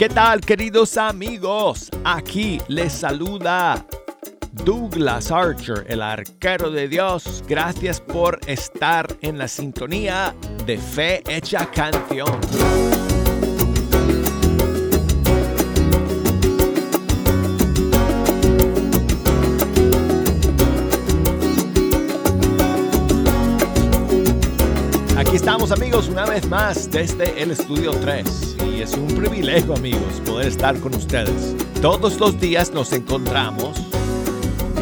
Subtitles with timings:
[0.00, 1.90] ¿Qué tal queridos amigos?
[2.04, 3.84] Aquí les saluda
[4.64, 7.44] Douglas Archer, el arquero de Dios.
[7.46, 12.99] Gracias por estar en la sintonía de Fe Hecha Canción.
[25.72, 30.78] Amigos una vez más desde el estudio 3 y es un privilegio amigos poder estar
[30.80, 31.54] con ustedes.
[31.80, 33.78] Todos los días nos encontramos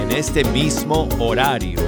[0.01, 1.81] en este mismo horario,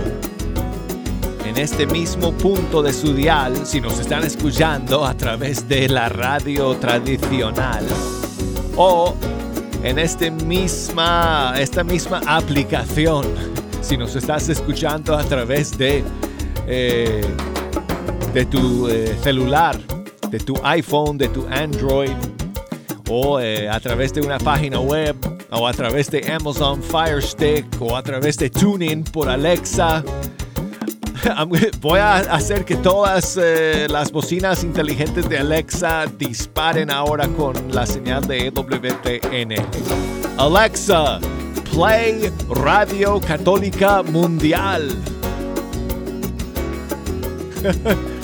[1.47, 6.09] en este mismo punto de su dial, si nos están escuchando a través de la
[6.09, 7.87] radio tradicional
[8.77, 9.15] o
[9.83, 13.25] en este misma, esta misma aplicación,
[13.81, 16.05] si nos estás escuchando a través de...
[16.67, 17.25] Eh,
[18.33, 19.77] de tu eh, celular,
[20.31, 22.15] de tu iPhone, de tu Android,
[23.09, 25.17] o eh, a través de una página web,
[25.51, 30.05] o a través de Amazon Fire Stick, o a través de Tuning por Alexa.
[31.81, 37.85] Voy a hacer que todas eh, las bocinas inteligentes de Alexa disparen ahora con la
[37.85, 39.55] señal de EWTN.
[40.39, 41.19] Alexa,
[41.73, 44.89] play Radio Católica Mundial.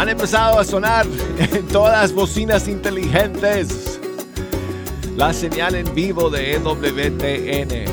[0.00, 1.04] Han empezado a sonar
[1.38, 4.00] en todas las bocinas inteligentes
[5.14, 7.84] la señal en vivo de EWTN.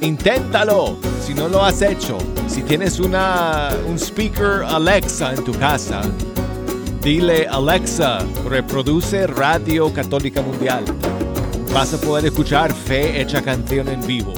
[0.00, 2.18] Inténtalo si no lo has hecho.
[2.48, 6.00] Si tienes una, un speaker Alexa en tu casa,
[7.00, 10.82] dile Alexa, reproduce Radio Católica Mundial.
[11.72, 14.34] Vas a poder escuchar Fe Hecha Canción en vivo.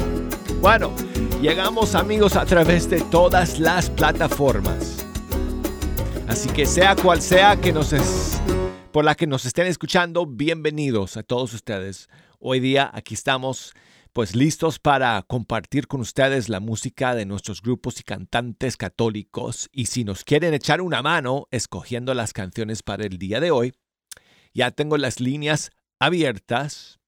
[0.61, 0.93] Bueno,
[1.41, 4.82] llegamos amigos a través de todas las plataformas.
[6.33, 8.41] Así que sea cual sea que nos es,
[8.91, 12.09] por la que nos estén escuchando, bienvenidos a todos ustedes.
[12.39, 13.75] Hoy día aquí estamos
[14.15, 19.85] pues listos para compartir con ustedes la música de nuestros grupos y cantantes católicos y
[19.87, 23.75] si nos quieren echar una mano escogiendo las canciones para el día de hoy,
[24.55, 26.99] ya tengo las líneas abiertas.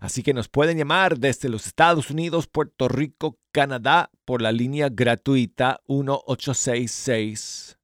[0.00, 4.88] Así que nos pueden llamar desde los Estados Unidos, Puerto Rico, Canadá por la línea
[4.88, 7.75] gratuita 1866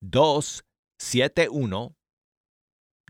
[0.00, 1.94] 271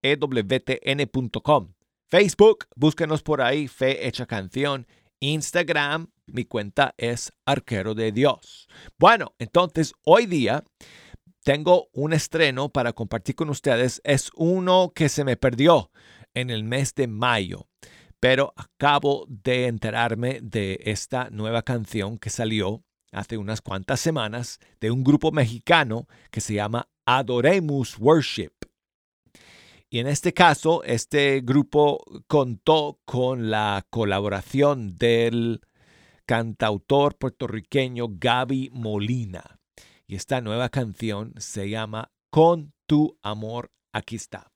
[0.01, 1.73] ewtn.com.
[2.11, 4.85] Facebook, búsquenos por ahí, Fe Hecha Canción.
[5.21, 8.67] Instagram, mi cuenta es Arquero de Dios.
[8.99, 10.65] Bueno, entonces hoy día
[11.45, 14.01] tengo un estreno para compartir con ustedes.
[14.03, 15.89] Es uno que se me perdió
[16.33, 17.69] en el mes de mayo,
[18.19, 22.83] pero acabo de enterarme de esta nueva canción que salió
[23.13, 28.60] hace unas cuantas semanas de un grupo mexicano que se llama Adoremus Worship.
[29.93, 35.59] Y en este caso, este grupo contó con la colaboración del
[36.25, 39.59] cantautor puertorriqueño Gaby Molina.
[40.07, 44.50] Y esta nueva canción se llama Con tu amor, aquí está.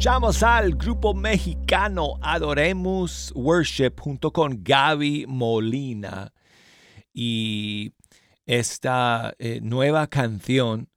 [0.00, 6.32] Escuchamos al grupo mexicano Adoremos Worship junto con Gaby Molina
[7.12, 7.92] y
[8.46, 10.88] esta eh, nueva canción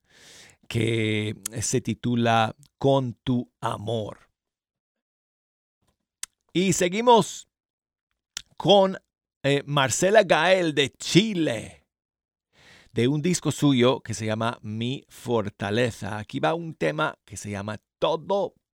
[0.69, 4.19] que se titula Con tu amor.
[6.53, 7.49] Y seguimos
[8.55, 8.97] con
[9.43, 11.85] eh, Marcela Gael de Chile,
[12.93, 16.19] de un disco suyo que se llama Mi Fortaleza.
[16.19, 18.53] Aquí va un tema que se llama Todo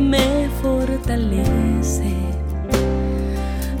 [0.00, 2.14] me fortalece.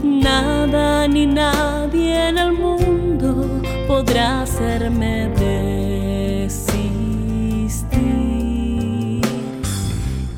[0.02, 6.80] Nada ni nadie en el mundo podrá hacerme desistir.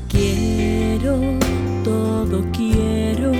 [0.07, 1.19] Quiero,
[1.83, 3.31] todo quiero,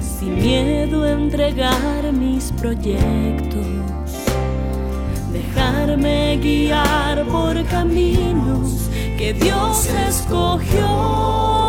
[0.00, 3.66] sin miedo entregar mis proyectos
[5.32, 11.61] dejarme guiar por caminos que Dios escogió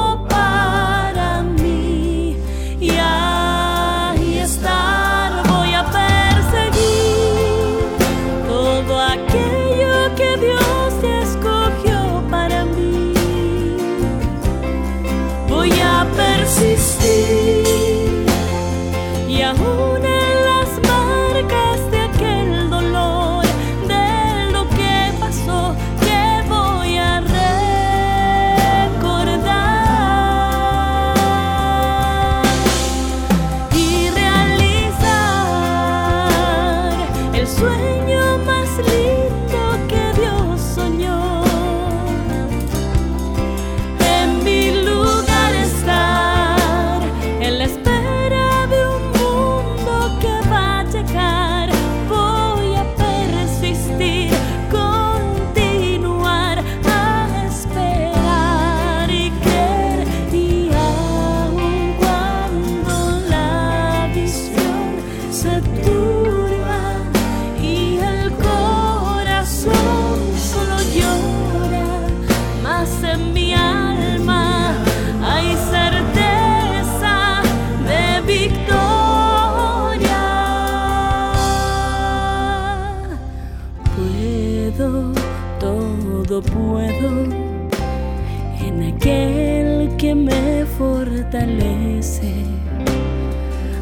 [89.14, 92.34] aquel que me fortalece.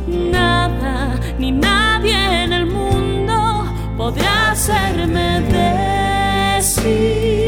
[0.07, 3.65] Nada ni nadie en el mundo
[3.97, 5.41] podrá hacerme
[6.57, 7.40] decir.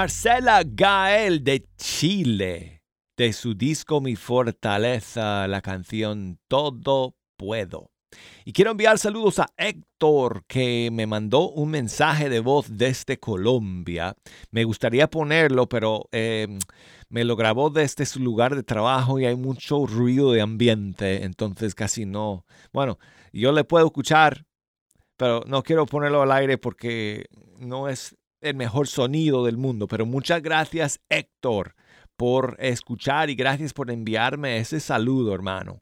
[0.00, 2.82] Marcela Gael de Chile,
[3.18, 7.90] de su disco Mi Fortaleza, la canción Todo Puedo.
[8.46, 14.16] Y quiero enviar saludos a Héctor, que me mandó un mensaje de voz desde Colombia.
[14.50, 16.48] Me gustaría ponerlo, pero eh,
[17.10, 21.74] me lo grabó desde su lugar de trabajo y hay mucho ruido de ambiente, entonces
[21.74, 22.46] casi no.
[22.72, 22.98] Bueno,
[23.34, 24.46] yo le puedo escuchar,
[25.18, 27.26] pero no quiero ponerlo al aire porque
[27.58, 29.86] no es el mejor sonido del mundo.
[29.86, 31.74] Pero muchas gracias, Héctor,
[32.16, 35.80] por escuchar y gracias por enviarme ese saludo, hermano.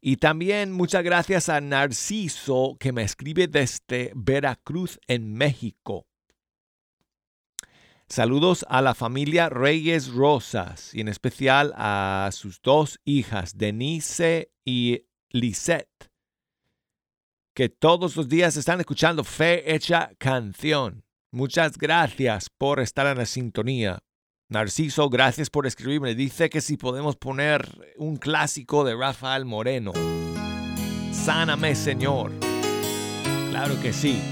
[0.00, 6.06] Y también muchas gracias a Narciso que me escribe desde Veracruz, en México.
[8.06, 15.06] Saludos a la familia Reyes Rosas y en especial a sus dos hijas, Denise y
[15.30, 16.10] Lisette,
[17.54, 21.03] que todos los días están escuchando Fe Hecha Canción.
[21.34, 23.98] Muchas gracias por estar en la sintonía.
[24.48, 26.14] Narciso, gracias por escribirme.
[26.14, 29.90] Dice que si podemos poner un clásico de Rafael Moreno.
[31.10, 32.30] Sáname, Señor.
[33.50, 34.22] Claro que sí.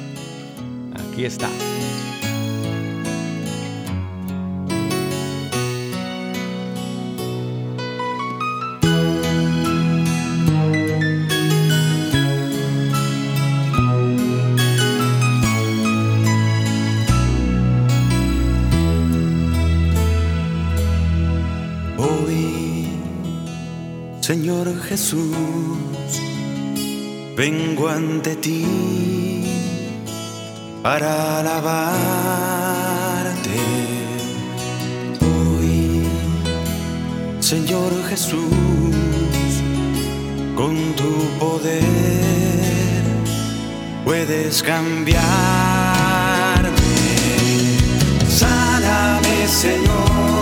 [0.94, 1.50] Aquí está.
[24.80, 25.76] Jesús,
[27.36, 28.64] vengo ante ti
[30.82, 32.00] para alabarte.
[35.20, 36.06] Hoy,
[37.40, 38.42] Señor Jesús,
[40.56, 41.82] con tu poder
[44.04, 45.22] puedes cambiarme.
[48.28, 50.41] Sáname, Señor.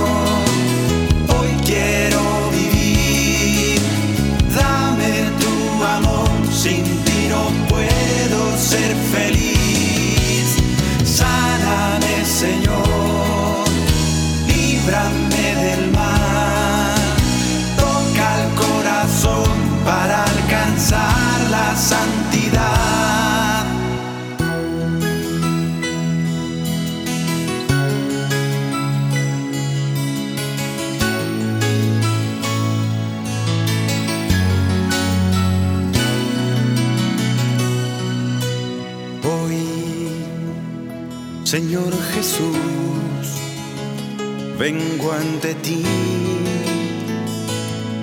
[44.73, 45.83] Vengo ante ti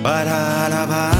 [0.02, 1.17] para alabarte.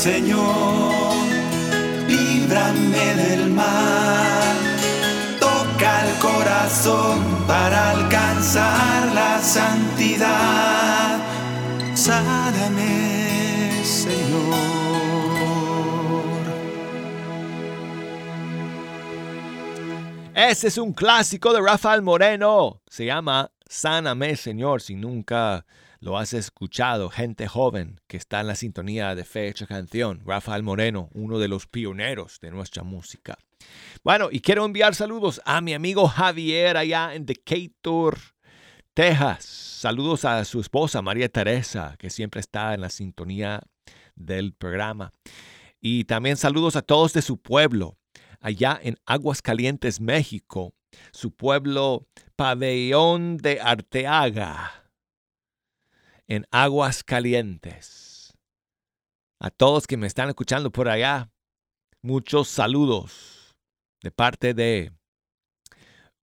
[0.00, 1.14] Señor,
[2.08, 4.56] líbrame del mal.
[5.38, 11.20] Toca el corazón para alcanzar la santidad.
[11.94, 14.54] Sáname, Señor.
[20.34, 22.80] Ese es un clásico de Rafael Moreno.
[22.88, 25.66] Se llama Sáname, Señor, si nunca
[26.00, 27.10] lo has escuchado.
[27.10, 30.22] Gente joven que está en la sintonía de fecha canción.
[30.24, 33.38] Rafael Moreno, uno de los pioneros de nuestra música.
[34.02, 38.18] Bueno, y quiero enviar saludos a mi amigo Javier allá en Decatur,
[38.94, 39.44] Texas.
[39.44, 43.60] Saludos a su esposa María Teresa, que siempre está en la sintonía
[44.14, 45.12] del programa.
[45.80, 47.96] Y también saludos a todos de su pueblo,
[48.40, 50.74] allá en Aguascalientes, México,
[51.12, 54.79] su pueblo Pabellón de Arteaga,
[56.30, 58.38] en Aguascalientes.
[59.40, 61.28] A todos que me están escuchando por allá,
[62.02, 63.56] muchos saludos
[64.00, 64.92] de parte de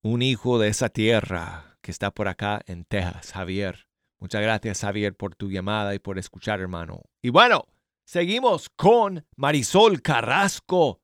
[0.02, 3.89] un hijo de esa tierra que está por acá en Texas, Javier.
[4.17, 7.02] Muchas gracias, Javier, por tu llamada y por escuchar, hermano.
[7.22, 7.65] Y bueno,
[8.06, 11.02] seguimos con Marisol Carrasco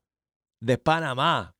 [0.60, 1.54] de Panamá.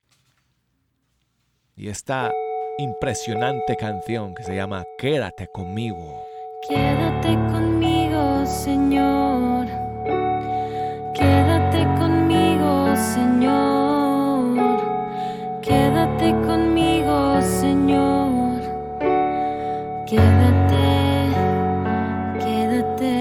[1.77, 2.33] Y esta
[2.79, 6.34] impresionante canción que se llama Quédate conmigo.
[6.67, 9.67] Quédate conmigo, Señor.
[11.13, 14.57] Quédate conmigo, Señor.
[15.61, 18.61] Quédate conmigo, Señor.
[20.07, 20.87] Quédate,
[22.41, 23.17] quédate.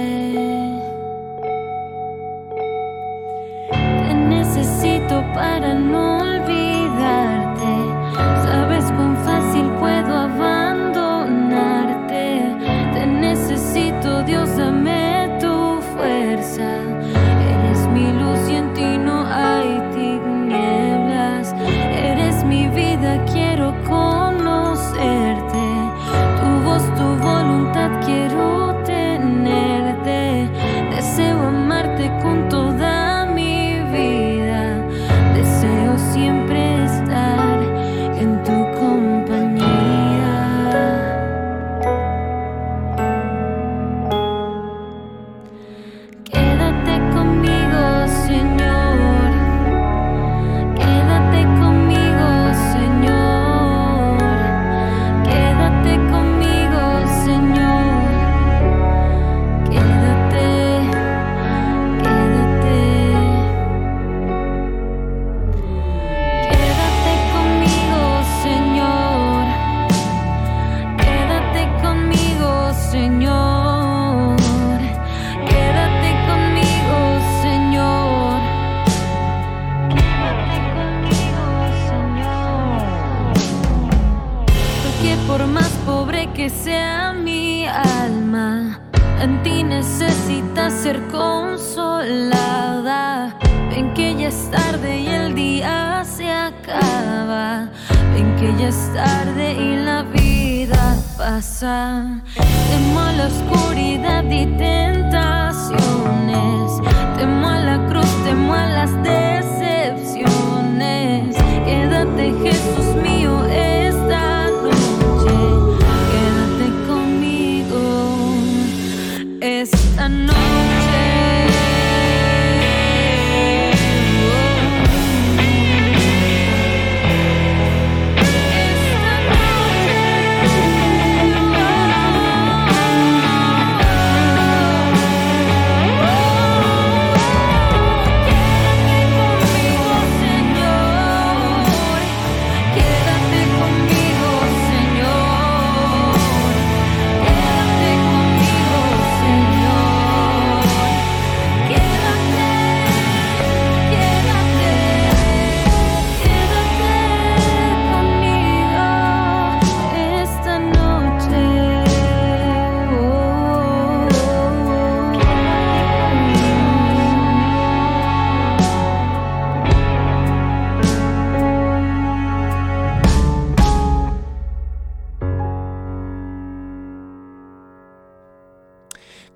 [3.68, 6.23] Te necesito para no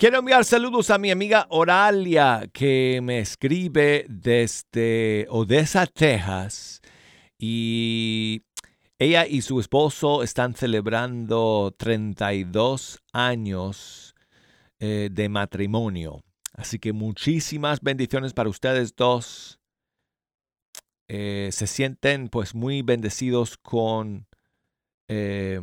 [0.07, 6.81] Quiero enviar saludos a mi amiga Oralia que me escribe desde Odessa, Texas
[7.37, 8.41] Y
[8.99, 14.15] ella y su esposo están celebrando 32 años
[14.79, 16.23] eh, de matrimonio.
[16.53, 19.59] Así que muchísimas bendiciones para ustedes dos.
[21.09, 24.25] Eh, se sienten pues muy bendecidos con
[25.09, 25.59] eh,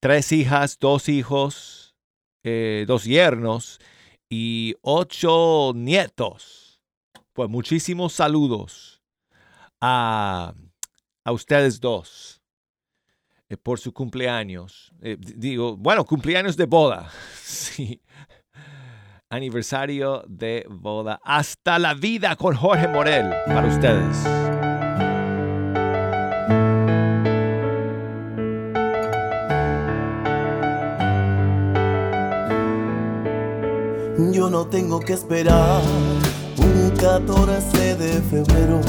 [0.00, 1.81] tres hijas, dos hijos,
[2.44, 3.80] dos yernos
[4.28, 6.80] y ocho nietos.
[7.32, 9.02] Pues muchísimos saludos
[9.80, 10.54] a
[11.24, 12.42] a ustedes dos
[13.48, 14.92] eh, por su cumpleaños.
[15.00, 17.10] Eh, digo, bueno, cumpleaños de boda.
[17.42, 18.00] sí.
[19.30, 21.18] Aniversario de boda.
[21.24, 24.61] Hasta la vida con Jorge Morel para ustedes.
[34.52, 35.80] No tengo que esperar
[36.58, 38.82] un 14 de febrero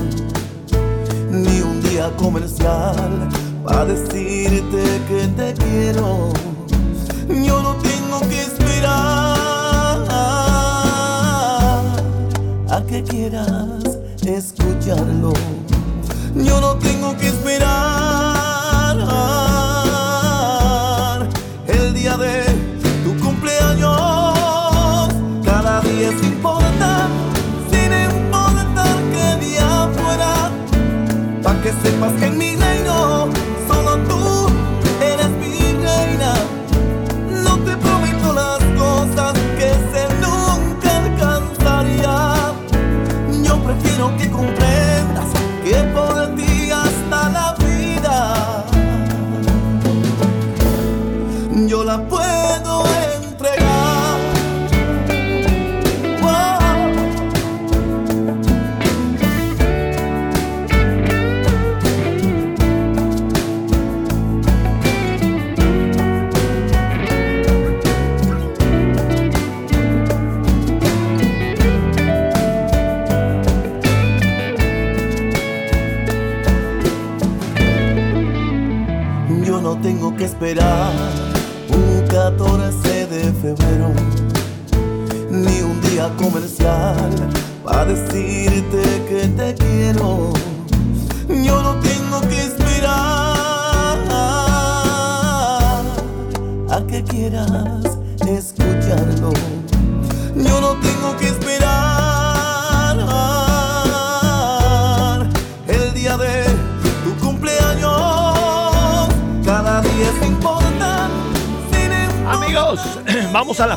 [1.32, 3.30] ni un día comercial
[3.64, 6.34] para decirte que te quiero.
[7.30, 10.06] Yo no tengo que esperar
[12.70, 15.32] a que quieras escucharlo.
[31.84, 32.33] Sepas que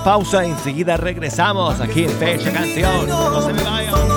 [0.06, 0.44] pausa.
[0.44, 4.15] Enseguida regresamos aquí en Fecha Canción.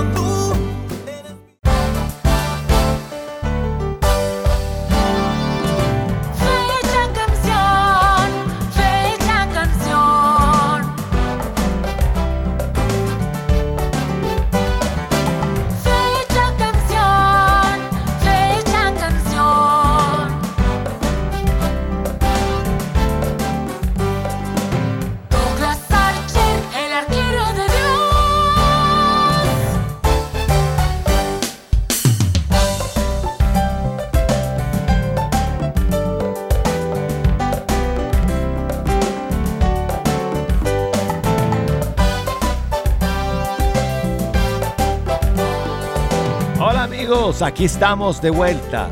[47.42, 48.90] Aquí estamos de vuelta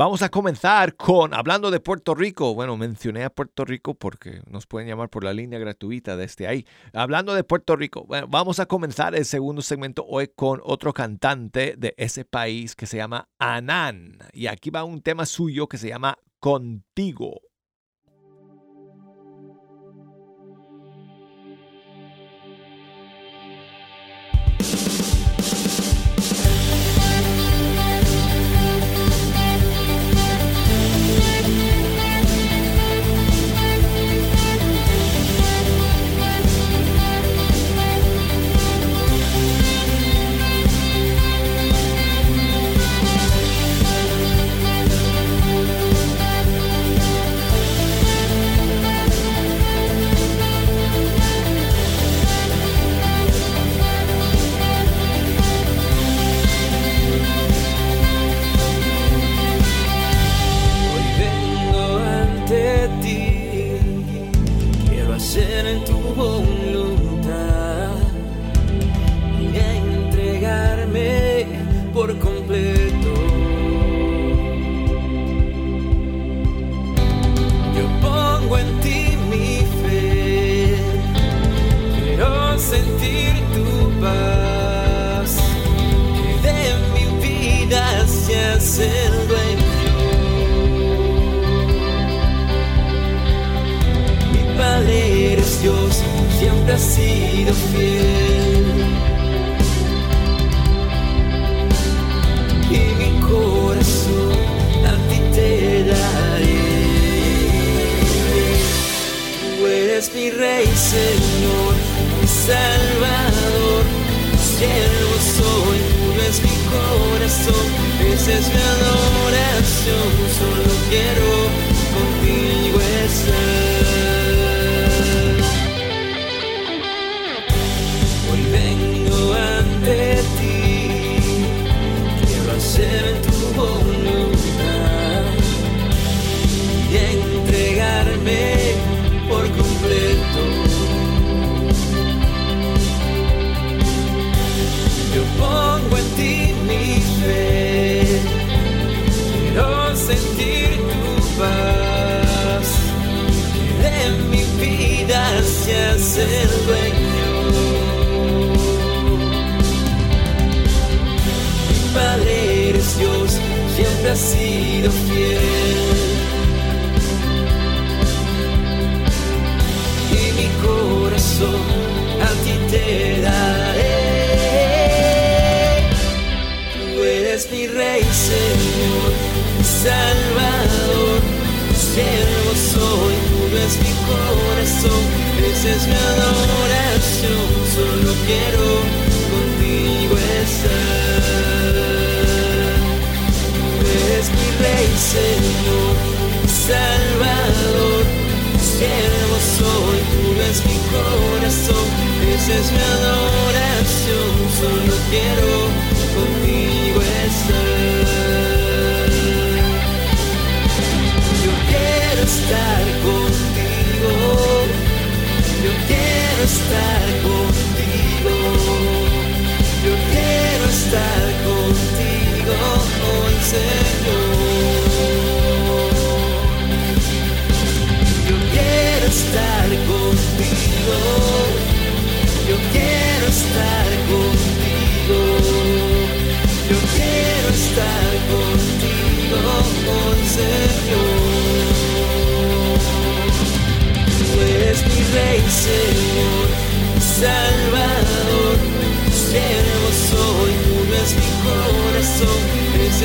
[0.04, 4.68] Vamos a comenzar con, hablando de Puerto Rico, bueno, mencioné a Puerto Rico porque nos
[4.68, 6.66] pueden llamar por la línea gratuita desde ahí.
[6.92, 11.76] Hablando de Puerto Rico, bueno, vamos a comenzar el segundo segmento hoy con otro cantante
[11.78, 14.18] de ese país que se llama Anán.
[14.34, 17.39] Y aquí va un tema suyo que se llama Contigo.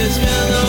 [0.09, 0.68] always been the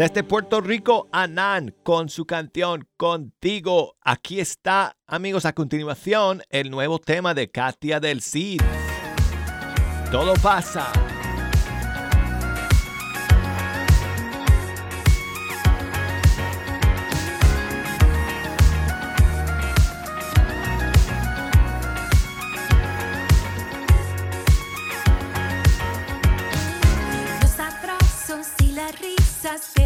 [0.00, 3.96] Desde Puerto Rico, Anán, con su canción Contigo.
[4.00, 8.62] Aquí está, amigos, a continuación, el nuevo tema de Katia del Cid.
[10.10, 10.90] Todo pasa.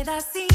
[0.06, 0.53] I see.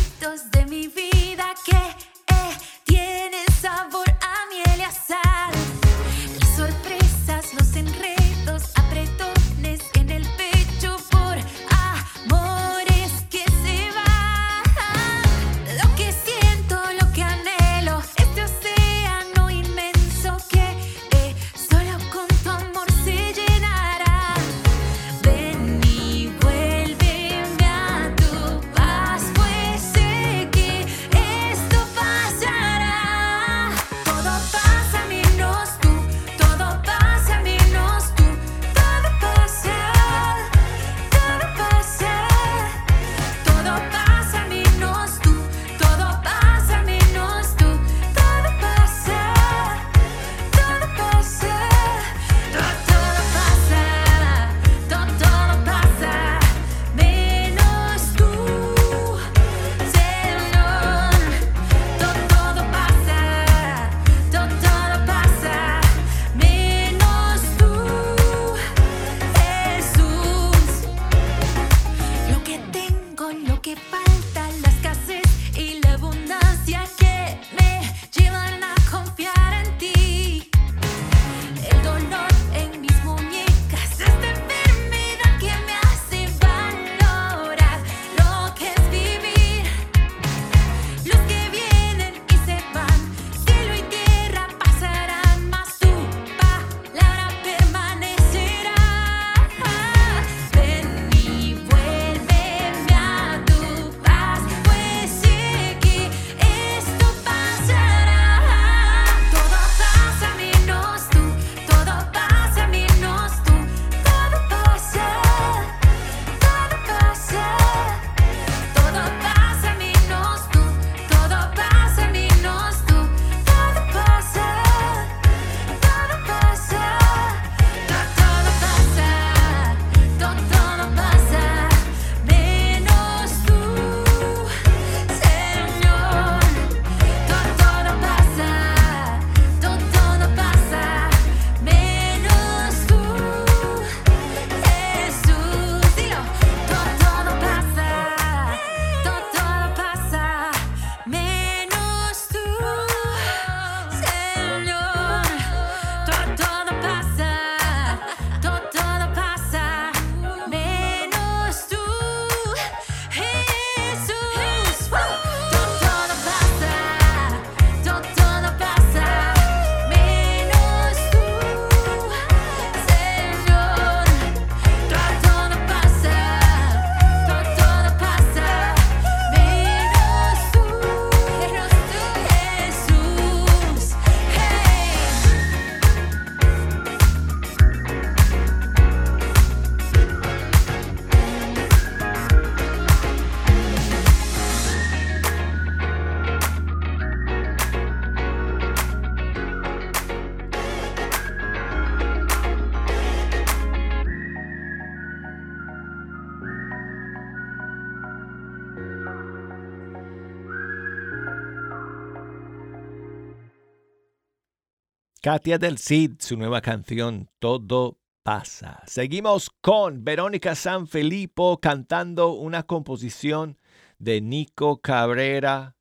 [215.29, 218.81] Katia del Cid, su nueva canción Todo pasa.
[218.87, 223.59] Seguimos con Verónica San Sanfilippo cantando una composición
[223.99, 225.75] de Nico Cabrera.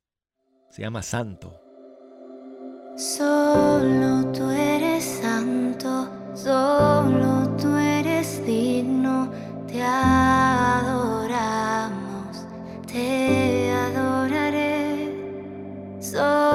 [0.69, 1.59] Se llama Santo.
[2.95, 9.31] Solo tú eres santo, solo tú eres digno,
[9.65, 11.25] te adoramos,
[12.85, 15.11] te adoraré.
[15.99, 16.48] Solo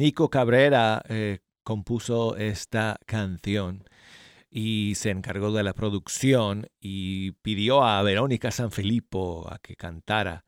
[0.00, 3.84] Nico Cabrera eh, compuso esta canción
[4.50, 10.46] y se encargó de la producción y pidió a Verónica Sanfilippo a que cantara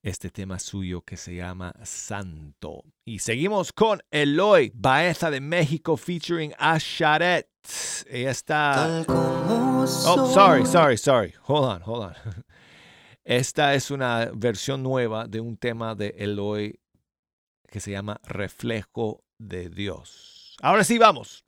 [0.00, 2.84] este tema suyo que se llama Santo.
[3.04, 7.48] Y seguimos con Eloy Baeza de México featuring Asharet.
[8.08, 9.04] Ella está...
[9.08, 9.86] Oh,
[10.32, 11.34] sorry, sorry, sorry.
[11.48, 12.14] Hold on, hold on.
[13.24, 16.78] Esta es una versión nueva de un tema de Eloy
[17.68, 20.56] que se llama Reflejo de Dios.
[20.62, 21.44] Ahora sí, vamos.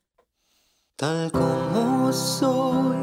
[0.97, 2.97] Tal como soy,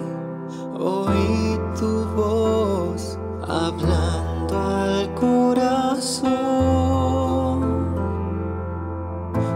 [0.80, 6.34] oí tu voz hablando al corazón.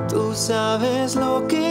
[0.07, 1.66] Tú sabes lo que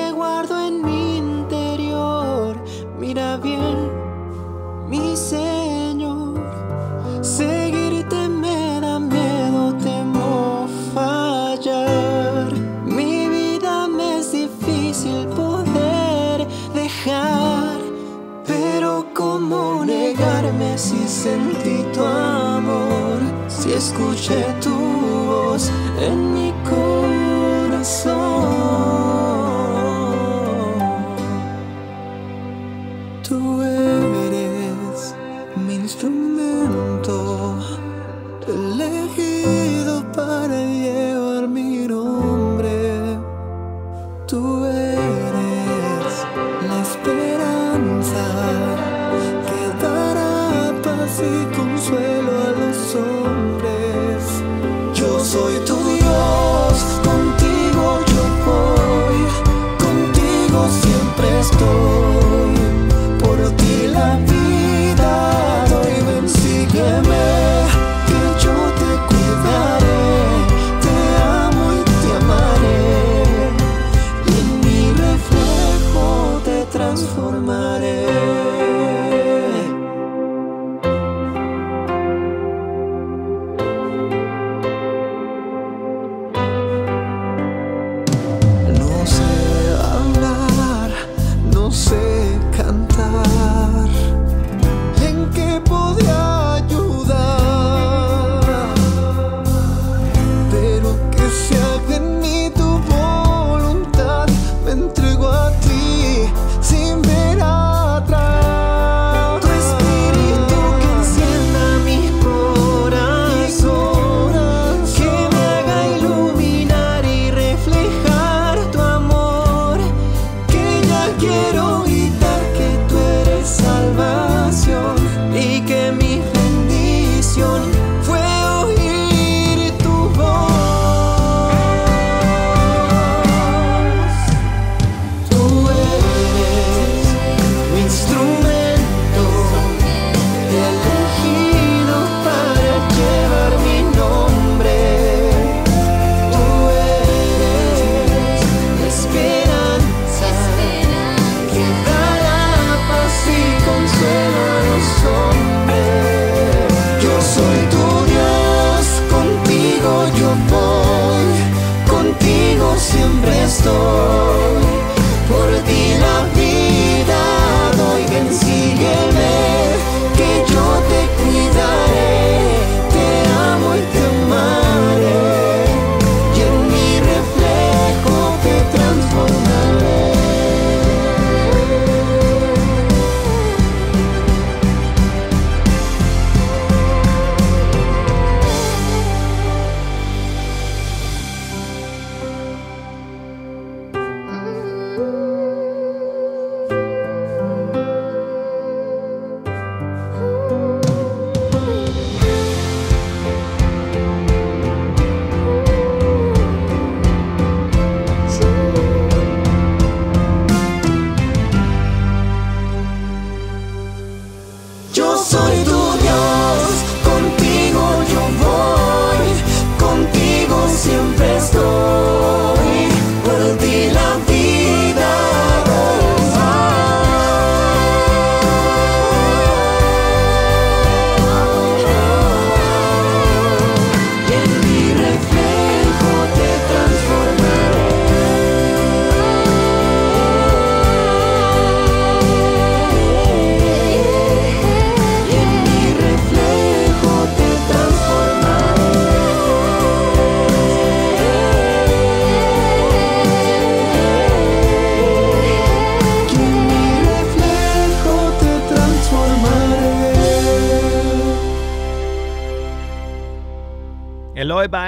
[23.76, 25.70] escuché tu voz
[26.00, 28.55] en mi corazón.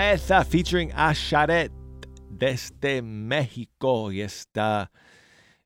[0.08, 1.70] Baeza featuring Asharet
[2.30, 4.90] desde México y esta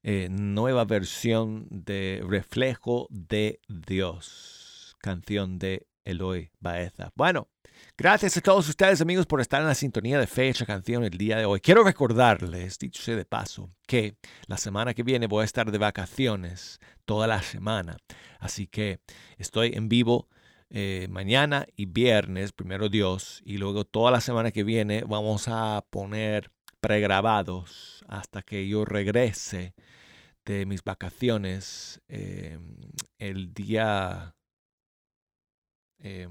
[0.03, 7.12] eh, nueva versión de Reflejo de Dios, canción de Eloy Baeza.
[7.14, 7.51] Bueno,
[7.97, 11.36] gracias a todos ustedes amigos por estar en la sintonía de fecha canción el día
[11.36, 11.61] de hoy.
[11.61, 14.16] Quiero recordarles, dicho sea de paso, que
[14.49, 17.97] la semana que viene voy a estar de vacaciones toda la semana.
[18.40, 18.99] Así que
[19.38, 20.28] estoy en vivo
[20.74, 25.84] eh, mañana y viernes, primero Dios, y luego toda la semana que viene vamos a
[25.90, 26.50] poner
[26.80, 29.74] pregrabados hasta que yo regrese
[30.46, 32.58] de mis vacaciones eh,
[33.18, 34.34] el día,
[35.98, 36.30] eh,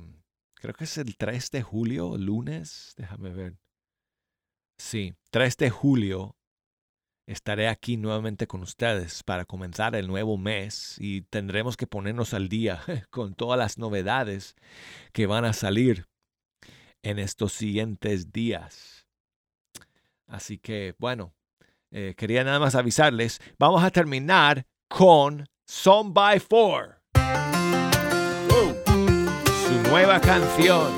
[0.56, 3.60] creo que es el 3 de julio, lunes, déjame ver.
[4.80, 6.36] Sí, 3 de julio
[7.28, 12.50] estaré aquí nuevamente con ustedes para comenzar el nuevo mes y tendremos que ponernos al
[12.50, 14.56] día con todas las novedades
[15.14, 16.08] que van a salir
[17.04, 19.08] en estos siguientes días.
[20.28, 21.34] Así que, bueno,
[21.92, 27.02] eh, quería nada más avisarles, vamos a terminar con Song by Four.
[29.68, 30.92] su nueva canción.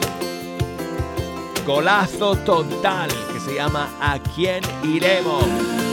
[1.65, 5.92] Golazo total que se llama ¿A quién iremos?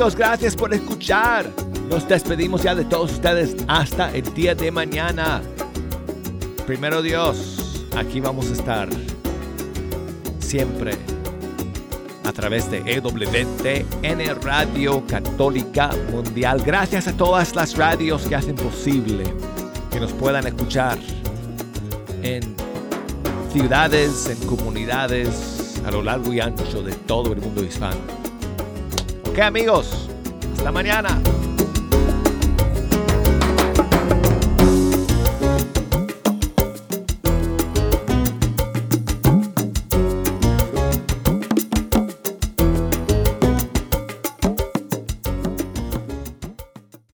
[0.00, 1.50] amigos, gracias por escuchar.
[1.90, 5.42] Nos despedimos ya de todos ustedes hasta el día de mañana.
[6.66, 8.88] Primero Dios, aquí vamos a estar
[10.38, 10.92] siempre
[12.24, 16.62] a través de EWTN Radio Católica Mundial.
[16.64, 19.24] Gracias a todas las radios que hacen posible
[19.90, 20.98] que nos puedan escuchar
[22.22, 22.40] en
[23.52, 28.19] ciudades, en comunidades a lo largo y ancho de todo el mundo hispano.
[29.30, 30.08] Ok amigos,
[30.56, 31.22] hasta mañana.